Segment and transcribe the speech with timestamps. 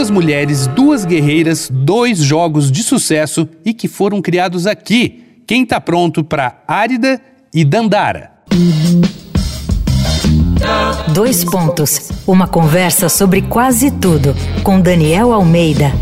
[0.00, 5.42] duas mulheres, duas guerreiras, dois jogos de sucesso e que foram criados aqui.
[5.46, 7.20] Quem tá pronto para Árida
[7.52, 8.30] e Dandara?
[11.12, 12.10] Dois pontos.
[12.26, 15.92] Uma conversa sobre quase tudo com Daniel Almeida.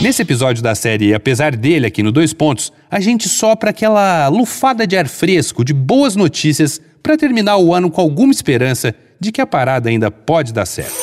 [0.00, 4.86] Nesse episódio da série Apesar dele, aqui no Dois Pontos, a gente sopra aquela lufada
[4.86, 9.42] de ar fresco, de boas notícias, para terminar o ano com alguma esperança de que
[9.42, 10.96] a parada ainda pode dar certo.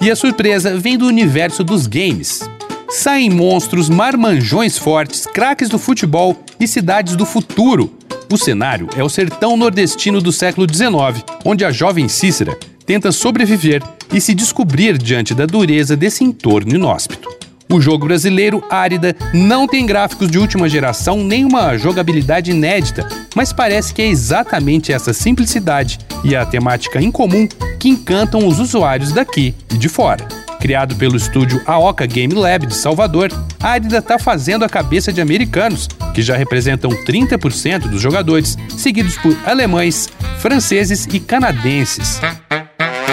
[0.00, 2.40] E a surpresa vem do universo dos games.
[2.88, 7.92] Saem monstros, marmanjões fortes, craques do futebol e cidades do futuro.
[8.32, 13.82] O cenário é o sertão nordestino do século XIX, onde a jovem Cícera tenta sobreviver
[14.10, 17.41] e se descobrir diante da dureza desse entorno inóspito.
[17.72, 23.50] O jogo brasileiro Árida não tem gráficos de última geração nem uma jogabilidade inédita, mas
[23.50, 27.48] parece que é exatamente essa simplicidade e a temática incomum
[27.80, 30.28] que encantam os usuários daqui e de fora.
[30.60, 35.88] Criado pelo estúdio Aoka Game Lab de Salvador, Árida está fazendo a cabeça de americanos,
[36.12, 42.20] que já representam 30% dos jogadores, seguidos por alemães, franceses e canadenses.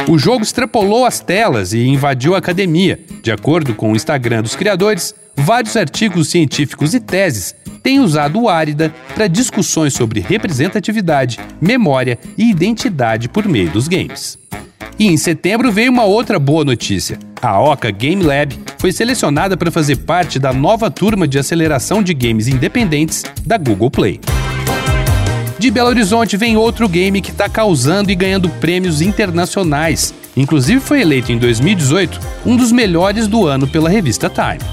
[0.09, 2.99] O jogo extrapolou as telas e invadiu a academia.
[3.21, 8.49] De acordo com o Instagram dos criadores, vários artigos científicos e teses têm usado o
[8.49, 14.35] Árida para discussões sobre representatividade, memória e identidade por meio dos games.
[14.97, 17.19] E em setembro veio uma outra boa notícia.
[17.39, 22.15] A Oca Game Lab foi selecionada para fazer parte da nova turma de aceleração de
[22.15, 24.19] games independentes da Google Play.
[25.59, 30.13] De Belo Horizonte vem outro game que está causando e ganhando prêmios internacionais.
[30.37, 34.63] Inclusive foi eleito em 2018 um dos melhores do ano pela revista Time.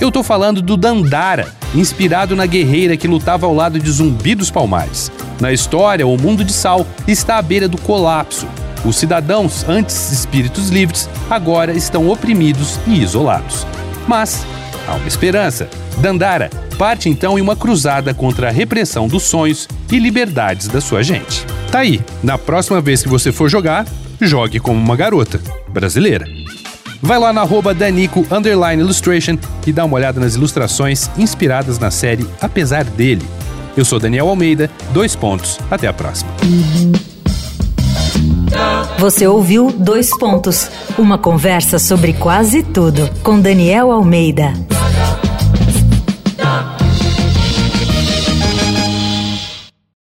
[0.00, 4.48] Eu estou falando do Dandara, inspirado na guerreira que lutava ao lado de Zumbi dos
[4.48, 5.10] Palmares.
[5.40, 8.46] Na história, o mundo de Sal está à beira do colapso.
[8.84, 13.66] Os cidadãos, antes espíritos livres, agora estão oprimidos e isolados.
[14.06, 14.46] Mas
[14.86, 15.68] há uma esperança.
[15.98, 21.00] Dandara parte então em uma cruzada contra a repressão dos sonhos e liberdades da sua
[21.00, 21.46] gente.
[21.70, 23.86] Tá aí, na próxima vez que você for jogar,
[24.20, 26.26] jogue como uma garota brasileira.
[27.00, 28.26] Vai lá na Danico
[28.80, 33.24] Illustration e dá uma olhada nas ilustrações inspiradas na série Apesar dele.
[33.76, 35.60] Eu sou Daniel Almeida, dois pontos.
[35.70, 36.32] Até a próxima.
[38.98, 44.52] Você ouviu Dois Pontos, uma conversa sobre quase tudo com Daniel Almeida.